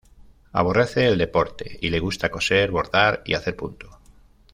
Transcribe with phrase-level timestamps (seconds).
[0.51, 3.99] Aborrece el deporte y le gusta coser, bordar y hacer punto.